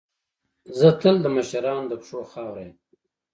[0.77, 2.75] زه تل د مشرانو د پښو خاوره یم.